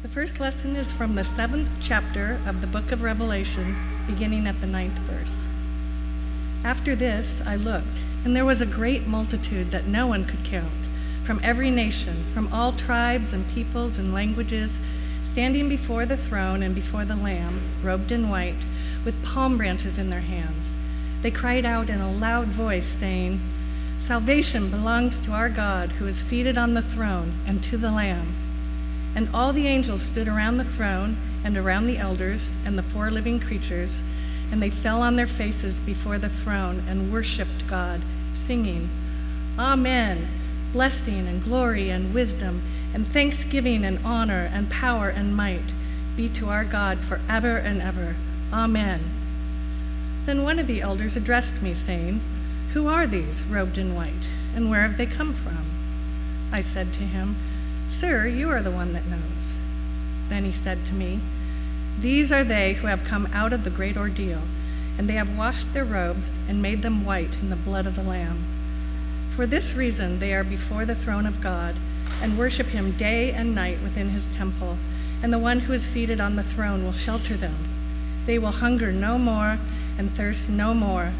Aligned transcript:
The 0.00 0.08
first 0.08 0.38
lesson 0.38 0.76
is 0.76 0.92
from 0.92 1.16
the 1.16 1.24
seventh 1.24 1.68
chapter 1.82 2.38
of 2.46 2.60
the 2.60 2.68
book 2.68 2.92
of 2.92 3.02
Revelation, 3.02 3.74
beginning 4.06 4.46
at 4.46 4.60
the 4.60 4.66
ninth 4.68 4.92
verse. 4.92 5.44
After 6.62 6.94
this, 6.94 7.42
I 7.44 7.56
looked, 7.56 8.04
and 8.24 8.36
there 8.36 8.44
was 8.44 8.62
a 8.62 8.66
great 8.66 9.08
multitude 9.08 9.72
that 9.72 9.88
no 9.88 10.06
one 10.06 10.24
could 10.24 10.44
count, 10.44 10.86
from 11.24 11.40
every 11.42 11.72
nation, 11.72 12.24
from 12.32 12.52
all 12.52 12.70
tribes 12.70 13.32
and 13.32 13.50
peoples 13.50 13.98
and 13.98 14.14
languages, 14.14 14.80
standing 15.24 15.68
before 15.68 16.06
the 16.06 16.16
throne 16.16 16.62
and 16.62 16.76
before 16.76 17.04
the 17.04 17.16
Lamb, 17.16 17.60
robed 17.82 18.12
in 18.12 18.30
white, 18.30 18.64
with 19.04 19.24
palm 19.24 19.56
branches 19.56 19.98
in 19.98 20.10
their 20.10 20.20
hands. 20.20 20.74
They 21.22 21.32
cried 21.32 21.64
out 21.64 21.90
in 21.90 22.00
a 22.00 22.12
loud 22.12 22.46
voice, 22.46 22.86
saying, 22.86 23.40
Salvation 23.98 24.70
belongs 24.70 25.18
to 25.18 25.32
our 25.32 25.48
God 25.48 25.90
who 25.90 26.06
is 26.06 26.16
seated 26.16 26.56
on 26.56 26.74
the 26.74 26.82
throne 26.82 27.32
and 27.48 27.64
to 27.64 27.76
the 27.76 27.90
Lamb. 27.90 28.47
And 29.14 29.28
all 29.34 29.52
the 29.52 29.66
angels 29.66 30.02
stood 30.02 30.28
around 30.28 30.58
the 30.58 30.64
throne 30.64 31.16
and 31.44 31.56
around 31.56 31.86
the 31.86 31.98
elders 31.98 32.56
and 32.64 32.76
the 32.76 32.82
four 32.82 33.10
living 33.10 33.40
creatures, 33.40 34.02
and 34.50 34.62
they 34.62 34.70
fell 34.70 35.02
on 35.02 35.16
their 35.16 35.26
faces 35.26 35.80
before 35.80 36.18
the 36.18 36.28
throne 36.28 36.82
and 36.88 37.12
worshiped 37.12 37.66
God, 37.66 38.00
singing, 38.34 38.88
Amen. 39.58 40.28
Blessing 40.72 41.26
and 41.26 41.42
glory 41.42 41.90
and 41.90 42.14
wisdom 42.14 42.62
and 42.94 43.06
thanksgiving 43.06 43.84
and 43.84 43.98
honor 44.04 44.50
and 44.52 44.70
power 44.70 45.08
and 45.08 45.36
might 45.36 45.72
be 46.16 46.28
to 46.28 46.48
our 46.48 46.64
God 46.64 46.98
forever 46.98 47.56
and 47.56 47.82
ever. 47.82 48.16
Amen. 48.52 49.00
Then 50.26 50.42
one 50.42 50.58
of 50.58 50.66
the 50.66 50.80
elders 50.80 51.16
addressed 51.16 51.62
me, 51.62 51.74
saying, 51.74 52.20
Who 52.74 52.86
are 52.86 53.06
these 53.06 53.44
robed 53.44 53.78
in 53.78 53.94
white, 53.94 54.28
and 54.54 54.70
where 54.70 54.82
have 54.82 54.96
they 54.96 55.06
come 55.06 55.32
from? 55.32 55.64
I 56.52 56.60
said 56.60 56.92
to 56.94 57.00
him, 57.00 57.36
Sir, 57.88 58.26
you 58.26 58.50
are 58.50 58.62
the 58.62 58.70
one 58.70 58.92
that 58.92 59.06
knows. 59.06 59.54
Then 60.28 60.44
he 60.44 60.52
said 60.52 60.84
to 60.86 60.94
me, 60.94 61.20
These 62.00 62.30
are 62.30 62.44
they 62.44 62.74
who 62.74 62.86
have 62.86 63.02
come 63.02 63.26
out 63.32 63.54
of 63.54 63.64
the 63.64 63.70
great 63.70 63.96
ordeal, 63.96 64.42
and 64.98 65.08
they 65.08 65.14
have 65.14 65.38
washed 65.38 65.72
their 65.72 65.86
robes 65.86 66.36
and 66.48 66.60
made 66.60 66.82
them 66.82 67.04
white 67.04 67.38
in 67.40 67.48
the 67.48 67.56
blood 67.56 67.86
of 67.86 67.96
the 67.96 68.02
Lamb. 68.02 68.44
For 69.34 69.46
this 69.46 69.74
reason 69.74 70.18
they 70.18 70.34
are 70.34 70.44
before 70.44 70.84
the 70.84 70.94
throne 70.94 71.24
of 71.24 71.40
God 71.40 71.76
and 72.20 72.38
worship 72.38 72.66
him 72.68 72.92
day 72.92 73.32
and 73.32 73.54
night 73.54 73.80
within 73.82 74.10
his 74.10 74.28
temple, 74.28 74.76
and 75.22 75.32
the 75.32 75.38
one 75.38 75.60
who 75.60 75.72
is 75.72 75.84
seated 75.84 76.20
on 76.20 76.36
the 76.36 76.42
throne 76.42 76.84
will 76.84 76.92
shelter 76.92 77.38
them. 77.38 77.56
They 78.26 78.38
will 78.38 78.52
hunger 78.52 78.92
no 78.92 79.16
more 79.16 79.58
and 79.96 80.10
thirst 80.10 80.50
no 80.50 80.74
more. 80.74 81.12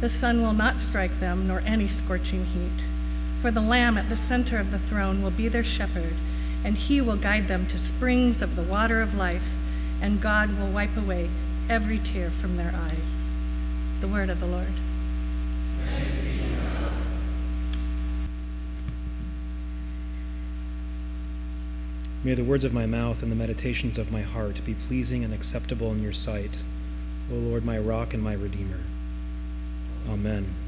The 0.00 0.10
sun 0.10 0.42
will 0.42 0.52
not 0.52 0.80
strike 0.80 1.20
them, 1.20 1.48
nor 1.48 1.60
any 1.60 1.88
scorching 1.88 2.44
heat. 2.44 2.84
For 3.42 3.50
the 3.50 3.60
Lamb 3.60 3.98
at 3.98 4.08
the 4.08 4.16
center 4.16 4.58
of 4.58 4.70
the 4.70 4.78
throne 4.78 5.20
will 5.20 5.32
be 5.32 5.48
their 5.48 5.64
shepherd, 5.64 6.14
and 6.64 6.76
he 6.76 7.00
will 7.00 7.16
guide 7.16 7.48
them 7.48 7.66
to 7.66 7.76
springs 7.76 8.40
of 8.40 8.54
the 8.54 8.62
water 8.62 9.00
of 9.00 9.14
life, 9.16 9.56
and 10.00 10.20
God 10.20 10.56
will 10.56 10.68
wipe 10.68 10.96
away 10.96 11.28
every 11.68 11.98
tear 11.98 12.30
from 12.30 12.56
their 12.56 12.72
eyes. 12.72 13.16
The 14.00 14.06
word 14.06 14.30
of 14.30 14.38
the 14.38 14.46
Lord. 14.46 14.68
May 22.22 22.34
the 22.34 22.44
words 22.44 22.62
of 22.62 22.72
my 22.72 22.86
mouth 22.86 23.24
and 23.24 23.32
the 23.32 23.36
meditations 23.36 23.98
of 23.98 24.12
my 24.12 24.22
heart 24.22 24.64
be 24.64 24.74
pleasing 24.74 25.24
and 25.24 25.34
acceptable 25.34 25.90
in 25.90 26.00
your 26.00 26.12
sight, 26.12 26.58
O 27.28 27.34
Lord, 27.34 27.64
my 27.64 27.76
rock 27.76 28.14
and 28.14 28.22
my 28.22 28.34
redeemer. 28.34 28.78
Amen. 30.08 30.61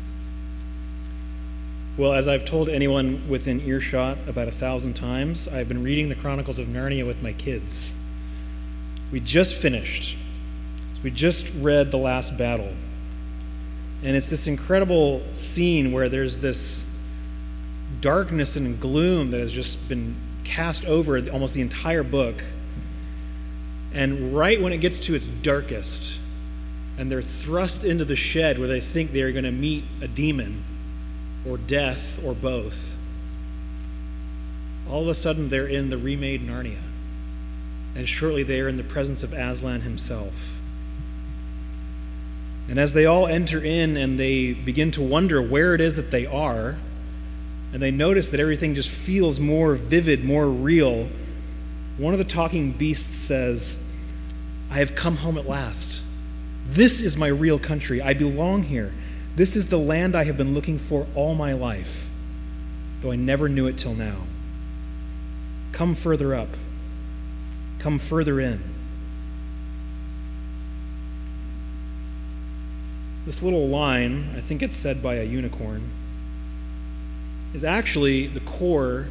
Well, 1.97 2.13
as 2.13 2.27
I've 2.27 2.45
told 2.45 2.69
anyone 2.69 3.29
within 3.29 3.61
earshot 3.61 4.19
about 4.27 4.49
a 4.49 4.51
thousand 4.51 4.95
times, 4.95 5.47
I've 5.47 5.69
been 5.69 5.85
reading 5.85 6.09
the 6.09 6.17
Chronicles 6.17 6.59
of 6.59 6.67
Narnia 6.67 7.07
with 7.07 7.23
my 7.23 7.33
kids. 7.33 7.95
We 9.13 9.21
just 9.21 9.57
finished. 9.57 10.17
We 11.05 11.13
just 11.13 11.47
read 11.55 11.93
The 11.93 11.99
Last 11.99 12.37
Battle. 12.37 12.73
And 14.03 14.17
it's 14.17 14.29
this 14.29 14.49
incredible 14.49 15.23
scene 15.35 15.93
where 15.93 16.09
there's 16.09 16.41
this 16.41 16.85
darkness 18.01 18.57
and 18.57 18.81
gloom 18.81 19.31
that 19.31 19.39
has 19.39 19.53
just 19.53 19.89
been 19.89 20.17
cast 20.43 20.85
over 20.87 21.17
almost 21.31 21.55
the 21.55 21.61
entire 21.61 22.03
book. 22.03 22.43
And 23.93 24.35
right 24.35 24.61
when 24.61 24.73
it 24.73 24.79
gets 24.79 24.99
to 24.99 25.15
its 25.15 25.29
darkest, 25.29 26.19
and 26.99 27.09
they're 27.09 27.23
thrust 27.23 27.85
into 27.85 28.05
the 28.05 28.17
shed 28.17 28.59
where 28.59 28.67
they 28.67 28.81
think 28.81 29.13
they're 29.13 29.31
going 29.31 29.45
to 29.45 29.53
meet 29.53 29.85
a 30.03 30.09
demon 30.09 30.65
or 31.49 31.59
death 31.59 32.19
or 32.25 32.35
both, 32.35 32.97
all 34.89 35.03
of 35.03 35.09
a 35.09 35.15
sudden 35.15 35.49
they're 35.49 35.67
in 35.67 35.91
the 35.91 35.99
remade 35.99 36.47
Narnia. 36.47 36.79
And 37.97 38.09
shortly 38.09 38.43
they 38.43 38.61
are 38.61 38.69
in 38.69 38.77
the 38.77 38.83
presence 38.83 39.23
of 39.23 39.33
Aslan 39.33 39.83
himself. 39.83 40.59
And 42.69 42.79
as 42.79 42.95
they 42.95 43.07
all 43.07 43.27
enter 43.27 43.63
in 43.63 43.97
and 43.97 44.19
they 44.19 44.53
begin 44.53 44.91
to 44.93 45.03
wonder 45.03 45.41
where 45.41 45.75
it 45.75 45.81
is 45.81 45.97
that 45.97 46.11
they 46.11 46.27
are, 46.27 46.77
and 47.73 47.83
they 47.83 47.91
notice 47.91 48.29
that 48.31 48.41
everything 48.41 48.75
just 48.75 48.91
feels 48.91 49.39
more 49.39 49.75
vivid, 49.75 50.25
more 50.25 50.47
real, 50.47 51.09
one 51.99 52.15
of 52.15 52.19
the 52.19 52.25
talking 52.25 52.73
beasts 52.73 53.15
says, 53.15 53.79
I 54.71 54.75
have 54.75 54.95
come 54.95 55.17
home 55.19 55.39
at 55.39 55.47
last. 55.47 56.03
This 56.67 57.01
is 57.01 57.17
my 57.17 57.29
real 57.29 57.59
country. 57.59 58.01
I 58.01 58.15
belong 58.15 58.65
here. 58.65 58.93
This 59.37 59.57
is 59.57 59.67
the 59.67 59.79
land 59.79 60.15
I 60.15 60.25
have 60.25 60.37
been 60.37 60.55
looking 60.55 60.79
for 60.79 61.09
all 61.17 61.35
my 61.35 61.53
life, 61.53 62.09
though 63.01 63.11
I 63.11 63.17
never 63.17 63.49
knew 63.49 63.67
it 63.67 63.77
till 63.77 63.95
now. 63.95 64.19
Come 65.73 65.97
further 65.97 66.37
up. 66.37 66.51
Come 67.81 67.99
further 67.99 68.39
in. 68.39 68.63
This 73.27 73.43
little 73.43 73.67
line, 73.67 74.35
I 74.37 74.41
think 74.41 74.63
it's 74.63 74.77
said 74.77 75.03
by 75.03 75.15
a 75.15 75.25
unicorn, 75.25 75.83
is 77.55 77.65
actually 77.65 78.29
the 78.29 78.41
core 78.41 79.09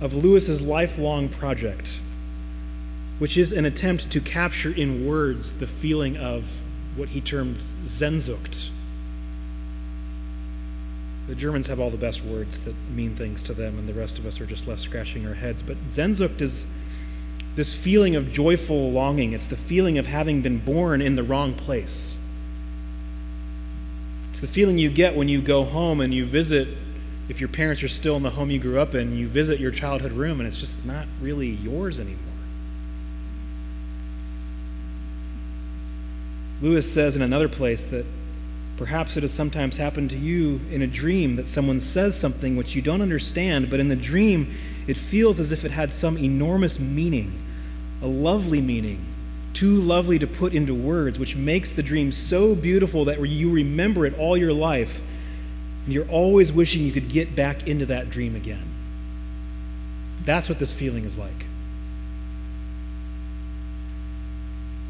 of 0.00 0.14
Lewis's 0.14 0.62
lifelong 0.62 1.28
project, 1.28 1.98
which 3.18 3.36
is 3.36 3.50
an 3.50 3.64
attempt 3.64 4.10
to 4.12 4.20
capture 4.20 4.70
in 4.70 5.04
words 5.04 5.54
the 5.54 5.66
feeling 5.66 6.16
of 6.16 6.62
what 6.94 7.08
he 7.08 7.20
termed 7.20 7.56
Sehnsucht. 7.82 8.70
The 11.28 11.34
Germans 11.34 11.66
have 11.66 11.78
all 11.78 11.90
the 11.90 11.98
best 11.98 12.24
words 12.24 12.60
that 12.60 12.74
mean 12.90 13.14
things 13.14 13.42
to 13.44 13.52
them, 13.52 13.78
and 13.78 13.86
the 13.86 13.92
rest 13.92 14.18
of 14.18 14.24
us 14.24 14.40
are 14.40 14.46
just 14.46 14.66
left 14.66 14.80
scratching 14.80 15.26
our 15.26 15.34
heads. 15.34 15.60
But 15.60 15.76
Sehnsucht 15.90 16.40
is 16.40 16.66
this 17.54 17.78
feeling 17.78 18.16
of 18.16 18.32
joyful 18.32 18.90
longing. 18.92 19.34
It's 19.34 19.46
the 19.46 19.56
feeling 19.56 19.98
of 19.98 20.06
having 20.06 20.40
been 20.40 20.58
born 20.58 21.02
in 21.02 21.16
the 21.16 21.22
wrong 21.22 21.52
place. 21.52 22.16
It's 24.30 24.40
the 24.40 24.46
feeling 24.46 24.78
you 24.78 24.88
get 24.88 25.16
when 25.16 25.28
you 25.28 25.42
go 25.42 25.64
home 25.64 26.00
and 26.00 26.14
you 26.14 26.24
visit, 26.24 26.68
if 27.28 27.40
your 27.40 27.48
parents 27.48 27.82
are 27.82 27.88
still 27.88 28.16
in 28.16 28.22
the 28.22 28.30
home 28.30 28.50
you 28.50 28.58
grew 28.58 28.78
up 28.80 28.94
in, 28.94 29.14
you 29.14 29.28
visit 29.28 29.60
your 29.60 29.70
childhood 29.70 30.12
room 30.12 30.40
and 30.40 30.46
it's 30.46 30.56
just 30.56 30.82
not 30.86 31.06
really 31.20 31.48
yours 31.48 32.00
anymore. 32.00 32.22
Lewis 36.62 36.90
says 36.90 37.16
in 37.16 37.22
another 37.22 37.48
place 37.48 37.82
that 37.84 38.06
perhaps 38.78 39.16
it 39.16 39.22
has 39.22 39.34
sometimes 39.34 39.76
happened 39.76 40.08
to 40.08 40.16
you 40.16 40.60
in 40.70 40.80
a 40.80 40.86
dream 40.86 41.36
that 41.36 41.48
someone 41.48 41.80
says 41.80 42.18
something 42.18 42.56
which 42.56 42.74
you 42.74 42.80
don't 42.80 43.02
understand, 43.02 43.68
but 43.68 43.80
in 43.80 43.88
the 43.88 43.96
dream 43.96 44.54
it 44.86 44.96
feels 44.96 45.38
as 45.38 45.52
if 45.52 45.64
it 45.64 45.70
had 45.70 45.92
some 45.92 46.16
enormous 46.16 46.80
meaning, 46.80 47.32
a 48.00 48.06
lovely 48.06 48.62
meaning 48.62 49.04
too 49.58 49.74
lovely 49.74 50.20
to 50.20 50.26
put 50.28 50.54
into 50.54 50.72
words, 50.72 51.18
which 51.18 51.34
makes 51.34 51.72
the 51.72 51.82
dream 51.82 52.12
so 52.12 52.54
beautiful 52.54 53.04
that 53.06 53.20
you 53.28 53.50
remember 53.50 54.06
it 54.06 54.16
all 54.16 54.36
your 54.36 54.52
life, 54.52 55.00
and 55.84 55.92
you're 55.92 56.08
always 56.08 56.52
wishing 56.52 56.84
you 56.84 56.92
could 56.92 57.08
get 57.08 57.34
back 57.34 57.66
into 57.66 57.84
that 57.84 58.08
dream 58.08 58.36
again. 58.36 58.62
That's 60.24 60.48
what 60.48 60.60
this 60.60 60.72
feeling 60.72 61.04
is 61.04 61.18
like. 61.18 61.47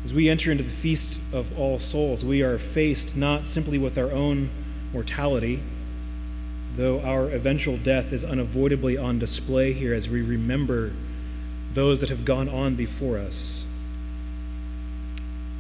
As 0.08 0.14
we 0.14 0.30
enter 0.30 0.50
into 0.50 0.64
the 0.64 0.70
feast 0.70 1.20
of 1.34 1.58
all 1.58 1.78
souls, 1.78 2.24
we 2.24 2.42
are 2.42 2.56
faced 2.56 3.14
not 3.14 3.44
simply 3.44 3.76
with 3.76 3.98
our 3.98 4.10
own 4.10 4.48
mortality, 4.90 5.60
though 6.76 7.00
our 7.02 7.28
eventual 7.28 7.76
death 7.76 8.10
is 8.10 8.24
unavoidably 8.24 8.96
on 8.96 9.18
display 9.18 9.74
here 9.74 9.92
as 9.92 10.08
we 10.08 10.22
remember 10.22 10.94
those 11.74 12.00
that 12.00 12.08
have 12.08 12.24
gone 12.24 12.48
on 12.48 12.74
before 12.74 13.18
us 13.18 13.66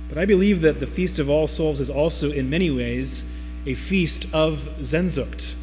but 0.08 0.16
I 0.16 0.24
believe 0.24 0.62
that 0.62 0.80
the 0.80 0.86
Feast 0.86 1.18
of 1.18 1.28
All 1.28 1.46
Souls 1.46 1.80
is 1.80 1.90
also, 1.90 2.30
in 2.30 2.48
many 2.48 2.70
ways, 2.70 3.24
a 3.66 3.74
feast 3.74 4.26
of 4.32 4.68
Sehnsucht. 4.80 5.54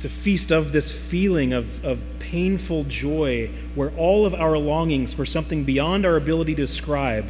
It's 0.00 0.06
a 0.06 0.08
feast 0.08 0.50
of 0.50 0.72
this 0.72 0.90
feeling 0.90 1.52
of, 1.52 1.84
of 1.84 2.02
painful 2.20 2.84
joy 2.84 3.50
where 3.74 3.90
all 3.98 4.24
of 4.24 4.32
our 4.32 4.56
longings 4.56 5.12
for 5.12 5.26
something 5.26 5.64
beyond 5.64 6.06
our 6.06 6.16
ability 6.16 6.54
to 6.54 6.62
describe, 6.62 7.26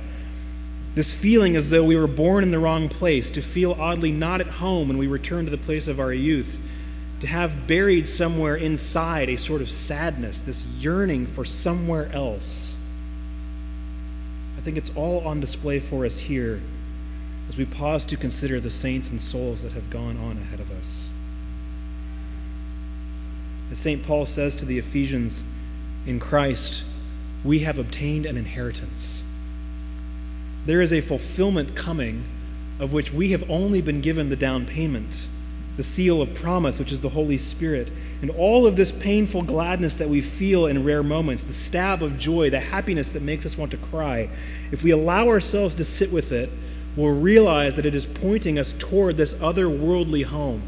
this 0.95 1.13
feeling 1.13 1.57
as 1.57 1.71
though 1.71 1.83
we 1.83 1.97
were 1.97 2.07
born 2.07 2.45
in 2.45 2.53
the 2.53 2.61
wrong 2.61 2.89
place, 2.89 3.33
to 3.33 3.43
feel 3.43 3.73
oddly 3.73 4.13
not 4.13 4.41
at 4.41 4.47
home 4.47 4.87
when 4.87 4.99
we 4.99 5.09
return 5.09 5.47
to 5.47 5.51
the 5.51 5.59
place 5.59 5.89
of 5.89 5.99
our 5.99 6.13
youth, 6.13 6.61
to 7.19 7.27
have 7.27 7.67
buried 7.67 8.07
somewhere 8.07 8.55
inside 8.55 9.29
a 9.29 9.37
sort 9.37 9.63
of 9.63 9.69
sadness, 9.69 10.41
this 10.41 10.65
yearning 10.65 11.27
for 11.27 11.45
somewhere 11.45 12.09
else. 12.13 12.77
I 14.57 14.61
think 14.61 14.77
it's 14.77 14.93
all 14.95 15.27
on 15.27 15.41
display 15.41 15.81
for 15.81 16.07
us 16.07 16.21
here 16.21 16.61
as 17.49 17.59
we 17.59 17.65
pause 17.65 18.05
to 18.05 18.17
consider 18.17 18.61
the 18.61 18.71
saints 18.71 19.11
and 19.11 19.21
souls 19.21 19.65
that 19.65 19.73
have 19.73 19.91
gone 19.91 20.17
on 20.19 20.37
ahead 20.37 20.61
of 20.61 20.71
us. 20.71 21.09
As 23.71 23.79
St. 23.79 24.05
Paul 24.05 24.27
says 24.27 24.57
to 24.57 24.65
the 24.65 24.79
Ephesians, 24.79 25.45
in 26.07 26.19
Christ, 26.19 26.83
we 27.45 27.61
have 27.61 27.79
obtained 27.79 28.27
an 28.27 28.37
inheritance. 28.37 29.23
There 30.67 30.83
is 30.83 30.93
a 30.93 31.01
fulfillment 31.01 31.75
coming 31.75 32.25
of 32.79 32.93
which 32.93 33.13
we 33.13 33.31
have 33.31 33.49
only 33.51 33.83
been 33.83 34.01
given 34.01 34.31
the 34.31 34.37
down 34.37 34.67
payment, 34.67 35.27
the 35.77 35.83
seal 35.83 36.21
of 36.21 36.35
promise, 36.35 36.79
which 36.79 36.93
is 36.93 37.01
the 37.01 37.11
Holy 37.11 37.39
Spirit. 37.39 37.91
And 38.23 38.31
all 38.31 38.67
of 38.67 38.77
this 38.77 38.91
painful 38.91 39.43
gladness 39.43 39.95
that 39.97 40.09
we 40.09 40.21
feel 40.21 40.67
in 40.67 40.85
rare 40.85 41.03
moments, 41.03 41.43
the 41.43 41.53
stab 41.53 42.03
of 42.03 42.19
joy, 42.19 42.51
the 42.51 42.61
happiness 42.61 43.11
that 43.11 43.23
makes 43.23 43.47
us 43.47 43.57
want 43.57 43.71
to 43.71 43.77
cry, 43.77 44.29
if 44.73 44.83
we 44.83 44.91
allow 44.91 45.29
ourselves 45.29 45.75
to 45.77 45.85
sit 45.85 46.11
with 46.11 46.33
it, 46.33 46.51
we'll 46.97 47.15
realize 47.15 47.77
that 47.77 47.87
it 47.87 47.95
is 47.95 48.07
pointing 48.07 48.59
us 48.59 48.75
toward 48.79 49.17
this 49.17 49.35
otherworldly 49.35 50.25
home, 50.25 50.63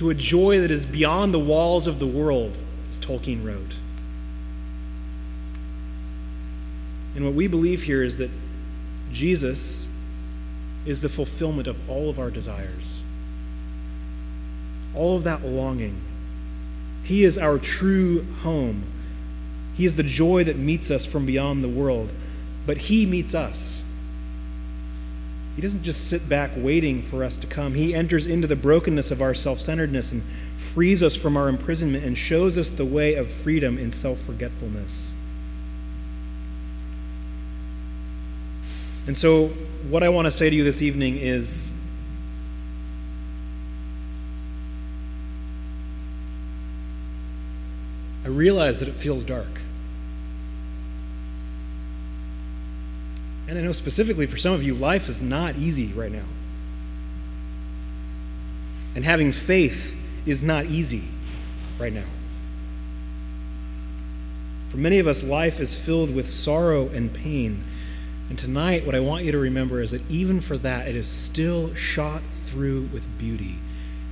to 0.00 0.08
a 0.08 0.14
joy 0.14 0.58
that 0.58 0.70
is 0.70 0.86
beyond 0.86 1.34
the 1.34 1.38
walls 1.38 1.86
of 1.86 1.98
the 1.98 2.06
world, 2.06 2.56
as 2.88 2.98
Tolkien 2.98 3.44
wrote. 3.44 3.74
And 7.14 7.22
what 7.22 7.34
we 7.34 7.46
believe 7.46 7.82
here 7.82 8.02
is 8.02 8.16
that 8.16 8.30
Jesus 9.12 9.86
is 10.86 11.00
the 11.00 11.10
fulfillment 11.10 11.68
of 11.68 11.76
all 11.90 12.08
of 12.08 12.18
our 12.18 12.30
desires, 12.30 13.02
all 14.94 15.18
of 15.18 15.24
that 15.24 15.44
longing. 15.44 16.00
He 17.04 17.22
is 17.22 17.36
our 17.36 17.58
true 17.58 18.24
home. 18.40 18.84
He 19.74 19.84
is 19.84 19.96
the 19.96 20.02
joy 20.02 20.44
that 20.44 20.56
meets 20.56 20.90
us 20.90 21.04
from 21.04 21.26
beyond 21.26 21.62
the 21.62 21.68
world, 21.68 22.10
but 22.64 22.78
He 22.78 23.04
meets 23.04 23.34
us. 23.34 23.84
He 25.60 25.66
doesn't 25.66 25.82
just 25.82 26.08
sit 26.08 26.26
back 26.26 26.52
waiting 26.56 27.02
for 27.02 27.22
us 27.22 27.36
to 27.36 27.46
come. 27.46 27.74
He 27.74 27.94
enters 27.94 28.24
into 28.24 28.46
the 28.46 28.56
brokenness 28.56 29.10
of 29.10 29.20
our 29.20 29.34
self 29.34 29.60
centeredness 29.60 30.10
and 30.10 30.22
frees 30.56 31.02
us 31.02 31.16
from 31.16 31.36
our 31.36 31.50
imprisonment 31.50 32.02
and 32.02 32.16
shows 32.16 32.56
us 32.56 32.70
the 32.70 32.86
way 32.86 33.14
of 33.14 33.28
freedom 33.28 33.76
in 33.76 33.92
self 33.92 34.22
forgetfulness. 34.22 35.12
And 39.06 39.14
so, 39.14 39.48
what 39.90 40.02
I 40.02 40.08
want 40.08 40.24
to 40.24 40.30
say 40.30 40.48
to 40.48 40.56
you 40.56 40.64
this 40.64 40.80
evening 40.80 41.18
is 41.18 41.70
I 48.24 48.28
realize 48.28 48.78
that 48.78 48.88
it 48.88 48.94
feels 48.94 49.24
dark. 49.24 49.60
And 53.50 53.58
I 53.58 53.62
know 53.62 53.72
specifically 53.72 54.26
for 54.26 54.36
some 54.36 54.52
of 54.54 54.62
you, 54.62 54.74
life 54.74 55.08
is 55.08 55.20
not 55.20 55.56
easy 55.56 55.88
right 55.88 56.12
now. 56.12 56.24
And 58.94 59.04
having 59.04 59.32
faith 59.32 59.96
is 60.24 60.40
not 60.40 60.66
easy 60.66 61.08
right 61.76 61.92
now. 61.92 62.04
For 64.68 64.76
many 64.76 65.00
of 65.00 65.08
us, 65.08 65.24
life 65.24 65.58
is 65.58 65.74
filled 65.74 66.14
with 66.14 66.28
sorrow 66.28 66.90
and 66.90 67.12
pain. 67.12 67.64
And 68.28 68.38
tonight, 68.38 68.86
what 68.86 68.94
I 68.94 69.00
want 69.00 69.24
you 69.24 69.32
to 69.32 69.38
remember 69.38 69.80
is 69.80 69.90
that 69.90 70.08
even 70.08 70.40
for 70.40 70.56
that, 70.58 70.86
it 70.86 70.94
is 70.94 71.08
still 71.08 71.74
shot 71.74 72.22
through 72.44 72.82
with 72.92 73.18
beauty. 73.18 73.56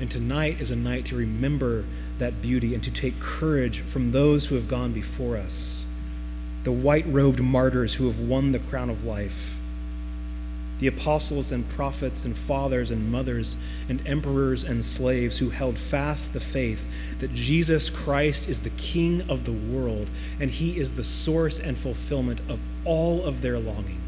And 0.01 0.11
tonight 0.11 0.61
is 0.61 0.73
a 0.73 0.77
night 0.77 1.05
to 1.07 1.17
remember 1.17 1.85
that 2.19 2.43
beauty 2.43 2.75
and 2.75 2.83
to 2.83 2.91
take 2.91 3.21
courage 3.21 3.83
from 3.83 4.11
those 4.11 4.47
who 4.47 4.57
have 4.57 4.67
gone 4.67 4.93
before 4.93 5.37
us, 5.37 5.85
the 6.65 6.73
white 6.73 7.07
robed 7.07 7.41
martyrs 7.41 7.95
who 7.95 8.07
have 8.07 8.21
won 8.21 8.53
the 8.53 8.59
crown 8.59 8.91
of 8.91 9.05
life, 9.05 9.57
the 10.81 10.87
apostles 10.87 11.51
and 11.51 11.69
prophets 11.71 12.25
and 12.25 12.37
fathers 12.37 12.91
and 12.91 13.11
mothers 13.11 13.57
and 13.89 14.07
emperors 14.07 14.63
and 14.63 14.85
slaves 14.85 15.39
who 15.39 15.51
held 15.51 15.79
fast 15.79 16.33
the 16.33 16.41
faith 16.41 16.87
that 17.19 17.35
Jesus 17.35 17.91
Christ 17.91 18.49
is 18.49 18.61
the 18.61 18.71
King 18.71 19.29
of 19.29 19.45
the 19.45 19.53
world 19.53 20.09
and 20.39 20.51
he 20.51 20.79
is 20.79 20.93
the 20.93 21.05
source 21.05 21.59
and 21.59 21.77
fulfillment 21.77 22.41
of 22.49 22.61
all 22.85 23.25
of 23.25 23.43
their 23.43 23.59
longing. 23.59 24.01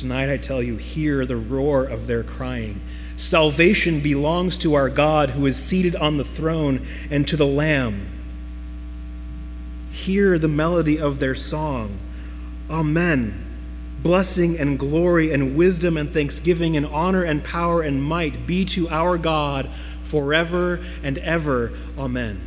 Tonight 0.00 0.30
I 0.30 0.38
tell 0.38 0.62
you, 0.62 0.78
hear 0.78 1.26
the 1.26 1.36
roar 1.36 1.84
of 1.84 2.06
their 2.06 2.22
crying. 2.22 2.80
Salvation 3.18 4.00
belongs 4.00 4.56
to 4.56 4.72
our 4.72 4.88
God 4.88 5.28
who 5.32 5.44
is 5.44 5.62
seated 5.62 5.94
on 5.94 6.16
the 6.16 6.24
throne 6.24 6.86
and 7.10 7.28
to 7.28 7.36
the 7.36 7.46
Lamb. 7.46 8.08
Hear 9.92 10.38
the 10.38 10.48
melody 10.48 10.98
of 10.98 11.18
their 11.18 11.34
song. 11.34 11.98
Amen. 12.70 13.44
Blessing 14.02 14.58
and 14.58 14.78
glory 14.78 15.30
and 15.34 15.54
wisdom 15.54 15.98
and 15.98 16.10
thanksgiving 16.10 16.78
and 16.78 16.86
honor 16.86 17.22
and 17.22 17.44
power 17.44 17.82
and 17.82 18.02
might 18.02 18.46
be 18.46 18.64
to 18.64 18.88
our 18.88 19.18
God 19.18 19.68
forever 20.02 20.80
and 21.02 21.18
ever. 21.18 21.74
Amen. 21.98 22.40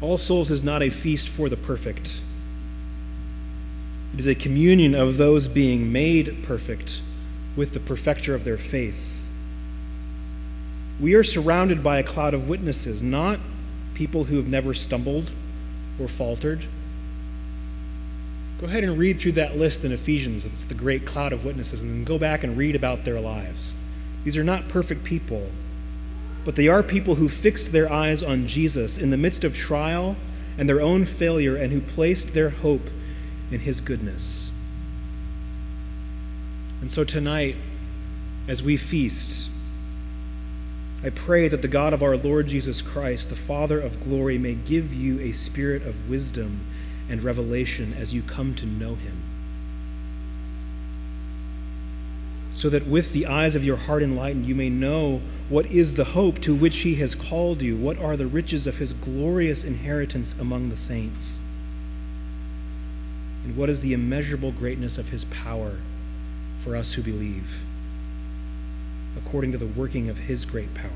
All 0.00 0.18
Souls 0.18 0.50
is 0.50 0.64
not 0.64 0.82
a 0.82 0.90
feast 0.90 1.28
for 1.28 1.48
the 1.48 1.56
perfect 1.56 2.22
it 4.12 4.20
is 4.20 4.26
a 4.26 4.34
communion 4.34 4.94
of 4.94 5.16
those 5.16 5.48
being 5.48 5.90
made 5.90 6.44
perfect 6.44 7.00
with 7.56 7.72
the 7.72 7.80
perfecter 7.80 8.34
of 8.34 8.44
their 8.44 8.58
faith. 8.58 9.28
We 11.00 11.14
are 11.14 11.24
surrounded 11.24 11.82
by 11.82 11.98
a 11.98 12.02
cloud 12.02 12.34
of 12.34 12.48
witnesses, 12.48 13.02
not 13.02 13.40
people 13.94 14.24
who 14.24 14.36
have 14.36 14.48
never 14.48 14.74
stumbled 14.74 15.32
or 15.98 16.08
faltered. 16.08 16.66
Go 18.60 18.66
ahead 18.66 18.84
and 18.84 18.96
read 18.98 19.20
through 19.20 19.32
that 19.32 19.56
list 19.56 19.84
in 19.84 19.92
Ephesians. 19.92 20.44
It's 20.44 20.64
the 20.64 20.74
great 20.74 21.04
cloud 21.04 21.32
of 21.32 21.44
witnesses, 21.44 21.82
and 21.82 21.90
then 21.90 22.04
go 22.04 22.18
back 22.18 22.44
and 22.44 22.56
read 22.56 22.76
about 22.76 23.04
their 23.04 23.18
lives. 23.18 23.74
These 24.24 24.36
are 24.36 24.44
not 24.44 24.68
perfect 24.68 25.04
people, 25.04 25.48
but 26.44 26.54
they 26.54 26.68
are 26.68 26.82
people 26.82 27.16
who 27.16 27.28
fixed 27.28 27.72
their 27.72 27.90
eyes 27.90 28.22
on 28.22 28.46
Jesus 28.46 28.98
in 28.98 29.10
the 29.10 29.16
midst 29.16 29.42
of 29.42 29.56
trial 29.56 30.16
and 30.56 30.68
their 30.68 30.80
own 30.80 31.04
failure 31.04 31.56
and 31.56 31.72
who 31.72 31.80
placed 31.80 32.34
their 32.34 32.50
hope 32.50 32.88
in 33.52 33.60
His 33.60 33.80
goodness. 33.80 34.50
And 36.80 36.90
so 36.90 37.04
tonight, 37.04 37.56
as 38.48 38.62
we 38.62 38.76
feast, 38.76 39.48
I 41.04 41.10
pray 41.10 41.48
that 41.48 41.62
the 41.62 41.68
God 41.68 41.92
of 41.92 42.02
our 42.02 42.16
Lord 42.16 42.48
Jesus 42.48 42.82
Christ, 42.82 43.28
the 43.28 43.36
Father 43.36 43.80
of 43.80 44.02
glory, 44.02 44.38
may 44.38 44.54
give 44.54 44.92
you 44.92 45.20
a 45.20 45.32
spirit 45.32 45.82
of 45.82 46.08
wisdom 46.08 46.60
and 47.08 47.22
revelation 47.22 47.94
as 47.96 48.14
you 48.14 48.22
come 48.22 48.54
to 48.56 48.66
know 48.66 48.94
Him. 48.94 49.22
So 52.52 52.68
that 52.68 52.86
with 52.86 53.12
the 53.12 53.26
eyes 53.26 53.54
of 53.54 53.64
your 53.64 53.76
heart 53.76 54.02
enlightened, 54.02 54.46
you 54.46 54.54
may 54.54 54.68
know 54.68 55.22
what 55.48 55.66
is 55.66 55.94
the 55.94 56.04
hope 56.04 56.40
to 56.40 56.54
which 56.54 56.78
He 56.78 56.96
has 56.96 57.14
called 57.14 57.62
you, 57.62 57.76
what 57.76 57.98
are 57.98 58.16
the 58.16 58.26
riches 58.26 58.66
of 58.66 58.78
His 58.78 58.92
glorious 58.92 59.64
inheritance 59.64 60.38
among 60.38 60.68
the 60.68 60.76
saints 60.76 61.38
and 63.52 63.58
what 63.58 63.68
is 63.68 63.82
the 63.82 63.92
immeasurable 63.92 64.50
greatness 64.50 64.96
of 64.96 65.10
his 65.10 65.26
power 65.26 65.72
for 66.60 66.74
us 66.74 66.94
who 66.94 67.02
believe, 67.02 67.64
according 69.14 69.52
to 69.52 69.58
the 69.58 69.66
working 69.66 70.08
of 70.08 70.20
his 70.20 70.46
great 70.46 70.72
power. 70.72 70.90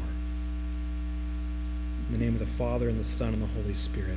In 2.08 2.18
the 2.18 2.25
name 2.25 2.32
of 2.32 2.38
the 2.38 2.46
Father, 2.46 2.88
and 2.88 2.98
the 2.98 3.04
Son, 3.04 3.34
and 3.34 3.42
the 3.42 3.46
Holy 3.48 3.75
Spirit. 3.75 4.16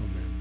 Amen. 0.00 0.37